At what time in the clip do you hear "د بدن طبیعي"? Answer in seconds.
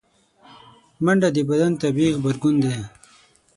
1.35-2.11